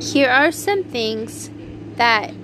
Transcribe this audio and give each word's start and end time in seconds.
Here 0.00 0.28
are 0.28 0.52
some 0.52 0.84
things 0.84 1.48
that 1.96 2.34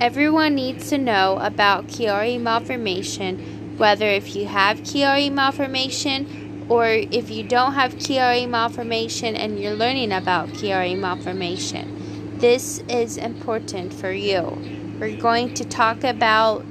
everyone 0.00 0.56
needs 0.56 0.90
to 0.90 0.98
know 0.98 1.38
about 1.40 1.86
Chiari 1.86 2.40
malformation, 2.40 3.76
whether 3.78 4.06
if 4.06 4.34
you 4.34 4.46
have 4.46 4.80
Chiari 4.80 5.30
malformation 5.30 6.66
or 6.68 6.86
if 6.86 7.30
you 7.30 7.44
don't 7.44 7.74
have 7.74 7.94
Chiari 7.94 8.48
malformation 8.48 9.36
and 9.36 9.60
you're 9.60 9.76
learning 9.76 10.10
about 10.10 10.48
Chiari 10.48 10.98
malformation. 10.98 12.36
This 12.40 12.80
is 12.88 13.16
important 13.16 13.94
for 13.94 14.10
you. 14.10 14.58
We're 14.98 15.16
going 15.16 15.54
to 15.54 15.64
talk 15.64 16.02
about 16.02 16.64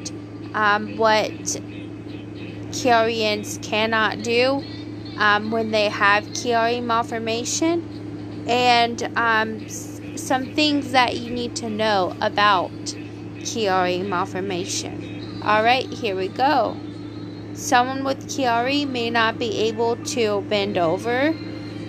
um, 0.53 0.97
what 0.97 1.31
Chiarians 2.71 3.61
cannot 3.61 4.23
do 4.23 4.61
um, 5.17 5.51
when 5.51 5.71
they 5.71 5.87
have 5.87 6.25
Chiari 6.25 6.83
malformation 6.83 7.94
and 8.47 9.09
um, 9.15 9.67
some 9.69 10.53
things 10.53 10.91
that 10.91 11.17
you 11.17 11.31
need 11.31 11.55
to 11.57 11.69
know 11.69 12.15
about 12.21 12.71
Chiari 13.39 14.07
malformation. 14.07 15.41
Alright, 15.43 15.87
here 15.93 16.15
we 16.15 16.27
go. 16.27 16.77
Someone 17.53 18.03
with 18.03 18.27
Chiari 18.27 18.87
may 18.87 19.09
not 19.09 19.39
be 19.39 19.57
able 19.59 19.95
to 19.97 20.41
bend 20.49 20.77
over, 20.77 21.33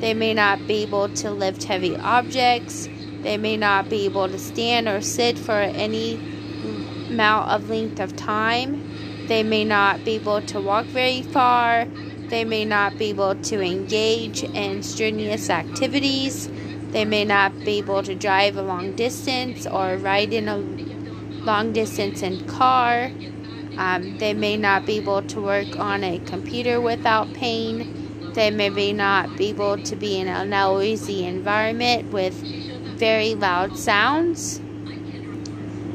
they 0.01 0.15
may 0.15 0.35
not 0.35 0.67
be 0.67 0.83
able 0.83 1.09
to 1.09 1.31
lift 1.31 1.65
heavy 1.65 1.97
objects, 1.97 2.89
they 3.23 3.37
may 3.37 3.57
not 3.57 3.89
be 3.89 4.05
able 4.05 4.29
to 4.29 4.39
stand 4.39 4.87
or 4.87 5.01
sit 5.01 5.39
for 5.39 5.53
any 5.53 6.15
amount 7.09 7.51
of 7.51 7.69
length 7.69 7.99
of 7.99 8.15
time, 8.15 9.27
they 9.27 9.43
may 9.43 9.65
not 9.65 10.05
be 10.05 10.13
able 10.13 10.41
to 10.43 10.61
walk 10.61 10.87
very 10.87 11.23
far, 11.23 11.87
they 12.29 12.45
may 12.45 12.65
not 12.65 12.99
be 12.99 13.07
able 13.07 13.35
to 13.35 13.61
engage 13.61 14.43
in 14.45 14.83
strenuous 14.83 15.49
activities. 15.51 16.49
They 16.91 17.05
may 17.05 17.25
not 17.25 17.59
be 17.65 17.79
able 17.79 18.03
to 18.03 18.15
drive 18.15 18.57
a 18.57 18.63
long 18.63 18.95
distance 18.97 19.67
or 19.67 19.97
ride 19.97 20.33
in 20.33 20.49
a 20.49 20.57
long 21.45 21.73
distance 21.73 22.23
in 22.23 22.47
car. 22.47 23.11
Um, 23.77 24.19
they 24.19 24.33
may 24.33 24.57
not 24.57 24.87
be 24.87 24.97
able 24.97 25.23
to 25.23 25.41
work 25.41 25.79
on 25.79 26.03
a 26.03 26.19
computer 26.21 26.81
without 26.81 27.33
pain. 27.35 28.33
They 28.35 28.51
may 28.51 28.71
be 28.71 28.93
not 28.93 29.37
be 29.37 29.49
able 29.51 29.83
to 29.83 29.97
be 29.97 30.19
in 30.19 30.29
a 30.29 30.45
noisy 30.45 31.25
environment 31.25 32.13
with 32.13 32.35
very 32.99 33.35
loud 33.35 33.77
sounds. 33.77 34.61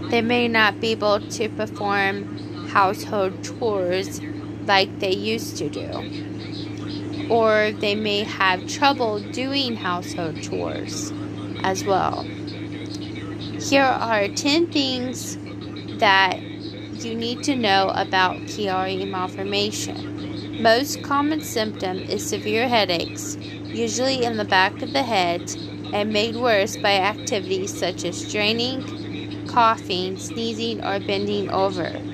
They 0.10 0.22
may 0.22 0.48
not 0.48 0.80
be 0.80 0.92
able 0.92 1.20
to 1.20 1.50
perform 1.50 2.68
household 2.68 3.44
chores 3.44 4.22
like 4.66 5.00
they 5.00 5.14
used 5.14 5.58
to 5.58 5.70
do. 5.70 6.61
Or 7.32 7.72
they 7.72 7.96
may 7.96 8.26
have 8.26 8.68
trouble 8.68 9.22
doing 9.32 9.78
household 9.78 10.42
chores 10.44 11.14
as 11.64 11.86
well. 11.86 12.24
Here 13.62 13.84
are 13.84 14.28
10 14.28 14.68
things 14.68 15.38
that 16.00 16.42
you 16.42 17.16
need 17.16 17.44
to 17.44 17.56
know 17.56 17.94
about 17.96 18.36
Chiari 18.42 19.08
malformation. 19.10 20.62
Most 20.62 21.02
common 21.04 21.42
symptom 21.42 21.98
is 22.00 22.28
severe 22.28 22.68
headaches, 22.68 23.38
usually 23.64 24.26
in 24.26 24.36
the 24.36 24.44
back 24.44 24.82
of 24.82 24.92
the 24.92 25.04
head, 25.04 25.42
and 25.94 26.12
made 26.12 26.36
worse 26.36 26.76
by 26.76 26.98
activities 26.98 27.78
such 27.78 28.04
as 28.04 28.28
straining, 28.28 29.48
coughing, 29.48 30.18
sneezing, 30.18 30.84
or 30.84 31.00
bending 31.00 31.50
over. 31.50 32.11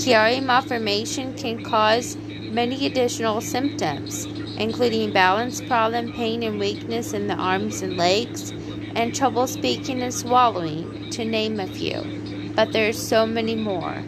Chiari 0.00 0.42
malformation 0.42 1.34
can 1.34 1.62
cause 1.62 2.16
many 2.16 2.86
additional 2.86 3.42
symptoms, 3.42 4.24
including 4.56 5.12
balance 5.12 5.60
problem, 5.60 6.14
pain 6.14 6.42
and 6.42 6.58
weakness 6.58 7.12
in 7.12 7.26
the 7.26 7.34
arms 7.34 7.82
and 7.82 7.98
legs, 7.98 8.50
and 8.94 9.14
trouble 9.14 9.46
speaking 9.46 10.00
and 10.00 10.14
swallowing, 10.14 11.10
to 11.10 11.22
name 11.22 11.60
a 11.60 11.66
few. 11.66 12.52
But 12.56 12.72
there's 12.72 12.98
so 12.98 13.26
many 13.26 13.54
more. 13.54 14.02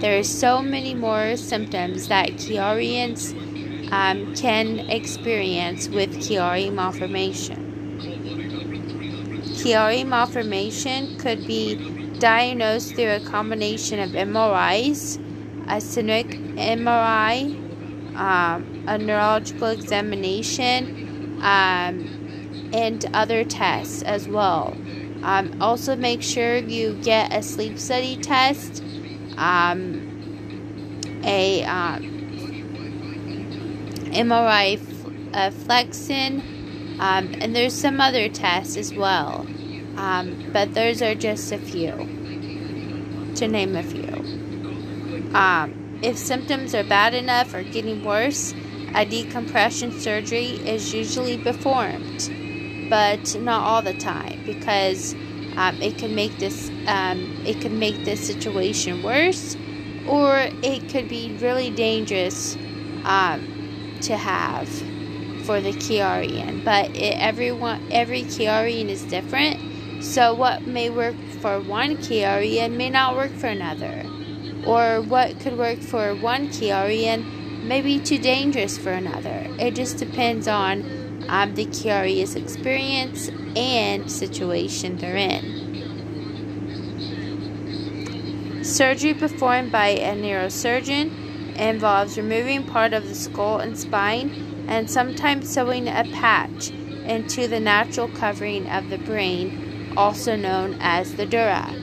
There 0.00 0.18
are 0.18 0.24
so 0.24 0.62
many 0.62 0.94
more 0.94 1.36
symptoms 1.36 2.08
that 2.08 2.30
Chiarians 2.30 3.34
um, 3.92 4.34
can 4.34 4.88
experience 4.88 5.90
with 5.90 6.16
Chiari 6.26 6.72
malformation. 6.72 7.66
Chiari 9.58 10.06
malformation 10.06 11.18
could 11.18 11.46
be 11.46 11.98
diagnosed 12.18 12.94
through 12.94 13.10
a 13.10 13.20
combination 13.20 14.00
of 14.00 14.10
MRIs, 14.10 15.18
a 15.68 15.80
synchronic 15.80 16.26
MRI, 16.56 17.54
um, 18.16 18.84
a 18.86 18.98
neurological 18.98 19.68
examination, 19.68 21.38
um, 21.42 22.70
and 22.72 23.04
other 23.14 23.44
tests 23.44 24.02
as 24.02 24.28
well. 24.28 24.76
Um, 25.22 25.60
also, 25.60 25.96
make 25.96 26.22
sure 26.22 26.56
you 26.56 26.94
get 27.02 27.32
a 27.32 27.42
sleep 27.42 27.78
study 27.78 28.16
test, 28.16 28.82
um, 29.36 30.04
a 31.24 31.62
MRI 34.12 34.78
f- 35.34 35.54
flexion, 35.54 36.96
um, 37.00 37.34
and 37.40 37.54
there's 37.54 37.74
some 37.74 38.00
other 38.00 38.28
tests 38.28 38.76
as 38.76 38.94
well. 38.94 39.46
Um, 39.96 40.50
but 40.52 40.74
those 40.74 41.02
are 41.02 41.14
just 41.14 41.52
a 41.52 41.58
few, 41.58 41.92
to 43.34 43.48
name 43.48 43.76
a 43.76 43.82
few. 43.82 44.37
Um, 45.34 46.00
if 46.02 46.16
symptoms 46.16 46.74
are 46.74 46.84
bad 46.84 47.14
enough 47.14 47.54
or 47.54 47.62
getting 47.62 48.04
worse, 48.04 48.54
a 48.94 49.04
decompression 49.04 49.92
surgery 49.92 50.46
is 50.46 50.94
usually 50.94 51.38
performed, 51.38 52.30
but 52.88 53.36
not 53.40 53.62
all 53.62 53.82
the 53.82 53.94
time 53.94 54.42
because 54.46 55.14
um, 55.56 55.80
it 55.82 55.98
can 55.98 56.14
make 56.14 56.38
this 56.38 56.70
um, 56.86 57.42
it 57.44 57.60
can 57.60 57.78
make 57.78 58.04
this 58.04 58.26
situation 58.26 59.02
worse, 59.02 59.56
or 60.08 60.48
it 60.62 60.88
could 60.88 61.08
be 61.08 61.36
really 61.40 61.70
dangerous 61.70 62.56
um, 63.04 63.98
to 64.02 64.16
have 64.16 64.68
for 65.44 65.60
the 65.60 65.72
Chiarian. 65.72 66.64
But 66.64 66.96
it, 66.96 67.18
everyone 67.18 67.86
every 67.90 68.22
Chiarian 68.22 68.88
is 68.88 69.02
different 69.04 69.68
so, 70.00 70.32
what 70.32 70.64
may 70.64 70.90
work 70.90 71.16
for 71.40 71.60
one 71.60 71.96
Chiarian 71.96 72.76
may 72.76 72.88
not 72.88 73.16
work 73.16 73.32
for 73.32 73.48
another. 73.48 74.04
Or 74.66 75.00
what 75.00 75.40
could 75.40 75.56
work 75.56 75.78
for 75.78 76.14
one 76.14 76.48
Chiarian 76.48 77.64
may 77.64 77.80
be 77.80 77.98
too 77.98 78.18
dangerous 78.18 78.78
for 78.78 78.90
another. 78.90 79.46
It 79.58 79.74
just 79.74 79.98
depends 79.98 80.46
on 80.48 80.82
um, 81.28 81.54
the 81.54 81.66
Chiarian's 81.66 82.34
experience 82.34 83.28
and 83.56 84.10
situation 84.10 84.96
they're 84.96 85.16
in. 85.16 85.58
Surgery 88.64 89.14
performed 89.14 89.72
by 89.72 89.88
a 89.88 90.14
neurosurgeon 90.14 91.56
involves 91.56 92.16
removing 92.16 92.64
part 92.64 92.92
of 92.92 93.08
the 93.08 93.14
skull 93.14 93.58
and 93.58 93.78
spine 93.78 94.66
and 94.68 94.90
sometimes 94.90 95.48
sewing 95.48 95.88
a 95.88 96.04
patch 96.12 96.70
into 96.70 97.48
the 97.48 97.60
natural 97.60 98.08
covering 98.08 98.68
of 98.68 98.90
the 98.90 98.98
brain 98.98 99.92
also 99.96 100.36
known 100.36 100.76
as 100.80 101.14
the 101.14 101.26
dura. 101.26 101.74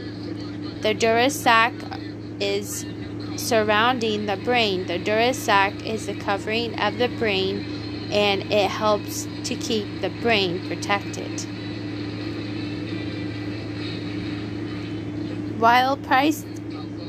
The 0.81 0.93
dura 0.93 1.29
sac 1.29 1.73
is 2.39 2.85
surrounding 3.37 4.25
the 4.25 4.37
brain. 4.37 4.85
The 4.87 4.99
dura 4.99 5.33
sac 5.33 5.73
is 5.85 6.05
the 6.05 6.15
covering 6.15 6.79
of 6.79 6.97
the 6.97 7.07
brain 7.07 8.09
and 8.11 8.51
it 8.51 8.69
helps 8.69 9.27
to 9.43 9.55
keep 9.55 10.01
the 10.01 10.09
brain 10.21 10.67
protected. 10.67 11.41
While 15.59 15.97
price 15.97 16.45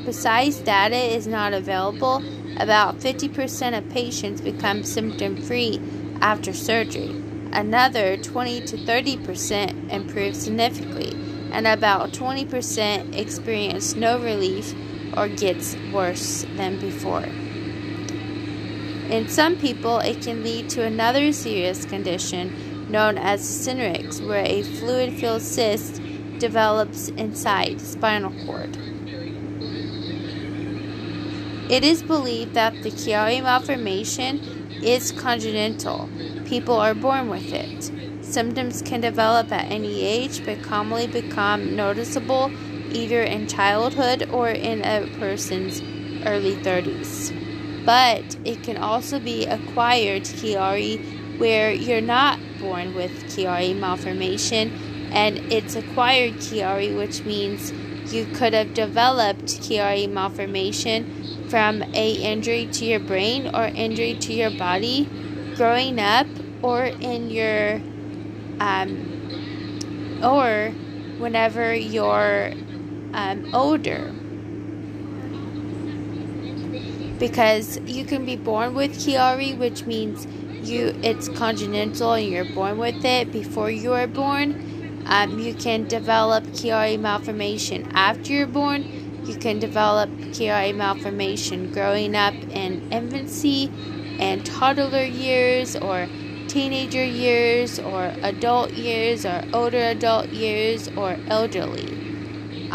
precise 0.05 0.59
data 0.59 0.97
is 0.97 1.27
not 1.27 1.53
available, 1.53 2.23
about 2.59 2.99
50% 3.01 3.77
of 3.77 3.89
patients 3.91 4.41
become 4.41 4.85
symptom 4.85 5.37
free 5.43 5.81
after 6.21 6.53
surgery. 6.53 7.11
Another 7.53 8.17
20 8.17 8.61
to 8.67 8.77
30% 8.77 9.91
improve 9.91 10.37
significantly, 10.37 11.13
and 11.53 11.67
about 11.67 12.13
20% 12.13 13.17
experience 13.17 13.95
no 13.95 14.19
relief 14.19 14.75
or 15.17 15.29
gets 15.29 15.77
worse 15.93 16.45
than 16.57 16.79
before. 16.79 17.25
In 19.11 19.29
some 19.29 19.57
people, 19.57 19.99
it 19.99 20.23
can 20.23 20.43
lead 20.43 20.69
to 20.71 20.83
another 20.83 21.33
serious 21.33 21.85
condition 21.85 22.91
known 22.91 23.19
as 23.19 23.47
syrinx, 23.47 24.21
where 24.21 24.45
a 24.45 24.63
fluid 24.63 25.15
filled 25.15 25.43
cyst 25.43 26.01
develops 26.39 27.09
inside 27.11 27.81
spinal 27.81 28.33
cord. 28.45 28.77
It 31.71 31.83
is 31.83 32.03
believed 32.03 32.55
that 32.55 32.83
the 32.83 32.91
Chiari 32.91 33.43
malformation 33.43 34.41
is 34.83 35.11
congenital, 35.11 36.09
People 36.47 36.77
are 36.77 36.95
born 36.95 37.29
with 37.29 37.53
it. 37.53 37.91
Symptoms 38.25 38.81
can 38.81 39.01
develop 39.01 39.51
at 39.51 39.69
any 39.69 40.03
age 40.03 40.45
but 40.45 40.63
commonly 40.63 41.09
become 41.09 41.75
noticeable 41.75 42.53
either 42.93 43.23
in 43.23 43.47
childhood 43.47 44.29
or 44.31 44.49
in 44.51 44.85
a 44.85 45.07
person's 45.19 45.81
early 46.27 46.55
30s. 46.57 47.85
But 47.85 48.37
it 48.45 48.63
can 48.63 48.77
also 48.77 49.21
be 49.21 49.47
acquired 49.47 50.23
Chiari 50.23 51.39
where 51.39 51.71
you're 51.73 52.01
not 52.01 52.39
born 52.61 52.95
with 52.95 53.13
Chiari 53.27 53.79
malformation 53.79 55.11
and 55.13 55.39
it's 55.53 55.77
acquired 55.77 56.35
Chiari, 56.35 56.97
which 56.97 57.23
means 57.23 57.73
you 58.13 58.27
could 58.27 58.55
have 58.55 58.75
developed 58.75 59.47
Chiari 59.47 60.09
malformation 60.09 61.49
from 61.49 61.83
a 61.95 62.13
injury 62.13 62.67
to 62.67 62.85
your 62.85 63.01
brain 63.01 63.51
or 63.55 63.67
injury 63.67 64.15
to 64.15 64.33
your 64.33 64.51
body 64.51 65.09
growing 65.57 66.01
up 66.01 66.27
or 66.63 66.85
in 66.85 67.31
your 67.31 67.81
um, 68.61 70.21
or 70.23 70.71
whenever 71.19 71.75
you're 71.75 72.53
um, 73.15 73.47
older 73.55 74.13
because 77.19 77.79
you 77.87 78.05
can 78.05 78.25
be 78.25 78.37
born 78.37 78.75
with 78.75 78.93
Chiari, 78.93 79.57
which 79.57 79.85
means 79.87 80.27
you 80.63 80.99
it's 81.03 81.29
congenital 81.29 82.15
and 82.15 82.29
you're 82.29 82.45
born 82.45 82.79
with 82.79 83.05
it 83.05 83.31
before 83.33 83.71
you 83.71 83.93
are 83.93 84.07
born. 84.07 85.03
Um, 85.07 85.39
you 85.39 85.55
can 85.55 85.87
develop 85.87 86.45
Chiari 86.47 86.99
malformation 86.99 87.91
after 87.95 88.33
you're 88.33 88.47
born. 88.47 88.85
You 89.25 89.37
can 89.37 89.59
develop 89.59 90.11
Chiari 90.33 90.75
malformation 90.75 91.73
growing 91.73 92.15
up 92.15 92.35
in 92.51 92.89
infancy 92.93 93.71
and 94.19 94.45
toddler 94.45 95.05
years 95.05 95.77
or 95.77 96.09
teenager 96.49 97.05
years 97.05 97.79
or 97.79 98.15
adult 98.23 98.73
years 98.73 99.25
or 99.27 99.43
older 99.53 99.79
adult 99.79 100.29
years 100.31 100.89
or 100.97 101.19
elderly. 101.29 102.06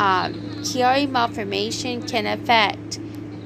Um, 0.02 0.34
Chiari 0.64 1.08
malformation 1.08 2.02
can 2.02 2.26
affect 2.26 3.00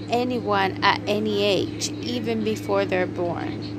anyone 0.10 0.81
at 0.86 1.02
any 1.06 1.44
age, 1.44 1.90
even 1.90 2.46
before 2.46 2.86
they're 2.86 3.06
born. 3.06 3.74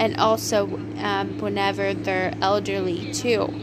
And 0.00 0.16
also 0.16 0.66
um, 0.98 1.38
whenever 1.38 1.94
they're 1.94 2.34
elderly, 2.42 3.12
too. 3.12 3.54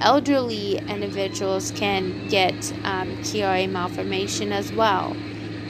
Elderly 0.00 0.78
individuals 0.78 1.72
can 1.72 2.28
get 2.28 2.54
um, 2.84 3.16
Chiari 3.24 3.68
malformation 3.68 4.52
as 4.52 4.72
well. 4.72 5.16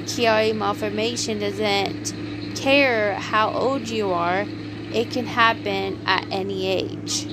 Chiari 0.02 0.54
malformation 0.54 1.38
doesn't 1.38 2.12
care 2.56 3.14
how 3.14 3.50
old 3.54 3.88
you 3.88 4.12
are, 4.12 4.44
it 4.92 5.10
can 5.10 5.24
happen 5.24 5.98
at 6.04 6.26
any 6.30 6.66
age 6.66 7.26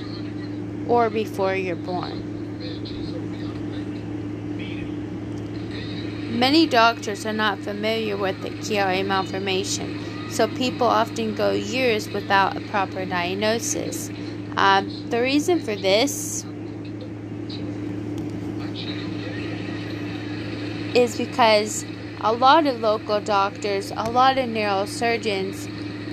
or 0.88 1.10
before 1.10 1.54
you're 1.54 1.76
born. 1.76 2.95
Many 6.36 6.66
doctors 6.66 7.24
are 7.24 7.32
not 7.32 7.60
familiar 7.60 8.14
with 8.14 8.42
the 8.42 8.50
Chiari 8.50 9.02
malformation, 9.02 10.28
so 10.30 10.46
people 10.46 10.86
often 10.86 11.34
go 11.34 11.52
years 11.52 12.10
without 12.10 12.54
a 12.54 12.60
proper 12.68 13.06
diagnosis. 13.06 14.10
Um, 14.54 15.08
the 15.08 15.22
reason 15.22 15.60
for 15.60 15.74
this 15.74 16.44
is 20.94 21.16
because 21.16 21.86
a 22.20 22.34
lot 22.34 22.66
of 22.66 22.80
local 22.80 23.18
doctors, 23.18 23.90
a 23.96 24.10
lot 24.10 24.36
of 24.36 24.50
neurosurgeons, 24.50 25.66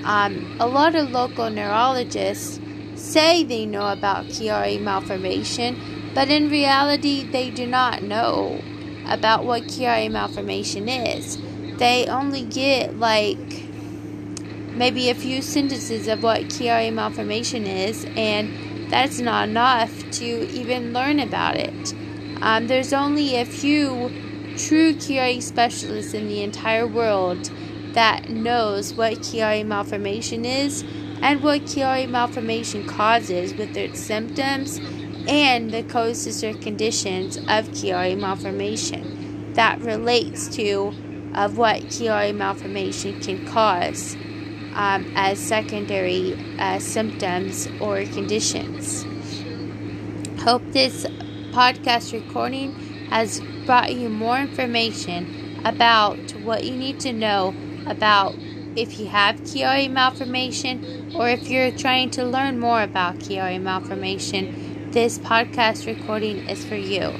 um, 0.05 0.55
a 0.61 0.67
lot 0.67 0.95
of 0.95 1.11
local 1.11 1.49
neurologists 1.49 2.61
say 2.95 3.43
they 3.43 3.65
know 3.65 3.91
about 3.91 4.27
Chiari 4.27 4.79
malformation, 4.79 6.11
but 6.15 6.29
in 6.29 6.49
reality, 6.49 7.29
they 7.29 7.49
do 7.49 7.67
not 7.67 8.03
know 8.03 8.61
about 9.07 9.45
what 9.45 9.63
Chiari 9.63 10.09
malformation 10.09 10.89
is. 10.89 11.37
They 11.77 12.05
only 12.07 12.43
get 12.43 12.97
like 12.97 13.65
maybe 14.75 15.09
a 15.09 15.15
few 15.15 15.41
sentences 15.41 16.07
of 16.07 16.23
what 16.23 16.43
Chiari 16.43 16.91
malformation 16.91 17.65
is, 17.65 18.05
and 18.15 18.91
that's 18.91 19.19
not 19.19 19.49
enough 19.49 20.09
to 20.11 20.25
even 20.25 20.93
learn 20.93 21.19
about 21.19 21.57
it. 21.57 21.93
Um, 22.41 22.67
there's 22.67 22.93
only 22.93 23.35
a 23.35 23.45
few 23.45 24.11
true 24.57 24.93
Chiari 24.93 25.41
specialists 25.41 26.13
in 26.13 26.27
the 26.27 26.43
entire 26.43 26.85
world 26.85 27.49
that 27.93 28.29
knows 28.29 28.93
what 28.93 29.13
Chiari 29.19 29.65
malformation 29.65 30.45
is 30.45 30.83
and 31.21 31.41
what 31.41 31.61
Chiari 31.61 32.09
malformation 32.09 32.85
causes 32.85 33.53
with 33.53 33.77
its 33.77 33.99
symptoms 33.99 34.79
and 35.27 35.71
the 35.71 35.83
or 35.83 36.53
conditions 36.53 37.37
of 37.47 37.71
Chiari 37.71 38.17
malformation 38.17 39.53
that 39.53 39.81
relates 39.81 40.47
to 40.49 40.93
of 41.33 41.57
what 41.57 41.87
Chiari 41.89 42.35
malformation 42.35 43.15
can 43.19 43.39
cause 43.39 44.17
um, 44.73 45.07
as 45.15 45.39
secondary 45.39 46.35
uh, 46.59 46.79
symptoms 46.79 47.67
or 47.79 48.05
conditions. 48.05 49.05
Hope 50.39 50.71
this 50.71 51.05
podcast 51.51 52.11
recording 52.11 52.75
has 53.09 53.41
brought 53.65 53.93
you 53.95 54.09
more 54.09 54.39
information 54.39 55.29
about 55.63 56.35
what 56.35 56.65
you 56.65 56.75
need 56.75 56.99
to 56.99 57.13
know 57.13 57.55
about 57.85 58.35
if 58.75 58.99
you 58.99 59.07
have 59.07 59.43
Chiari 59.43 59.89
malformation 59.89 60.81
or 61.13 61.29
if 61.29 61.49
you're 61.49 61.71
trying 61.71 62.09
to 62.11 62.25
learn 62.25 62.59
more 62.59 62.81
about 62.81 63.19
Chiari 63.19 63.61
malformation 63.61 64.72
this 64.93 65.17
podcast 65.19 65.85
recording 65.87 66.39
is 66.47 66.63
for 66.65 66.75
you. 66.75 67.17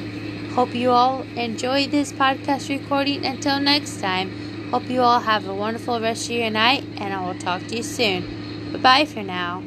Hope 0.56 0.74
you 0.76 0.92
all 0.92 1.30
enjoy 1.36 1.88
this 1.88 2.12
podcast 2.14 2.70
recording. 2.70 3.20
Until 3.24 3.60
next 3.60 3.98
time, 3.98 4.34
hope 4.66 4.90
you 4.90 5.02
all 5.02 5.22
have 5.22 5.46
a 5.46 5.56
wonderful 5.56 6.00
rest 6.02 6.30
of 6.30 6.36
your 6.38 6.50
night, 6.52 6.86
and 6.98 7.14
I 7.14 7.22
will 7.22 7.36
talk 7.36 7.68
to 7.68 7.76
you 7.78 7.84
soon. 7.84 8.30
Bye 8.72 8.80
bye 8.80 9.06
for 9.06 9.24
now. 9.24 9.62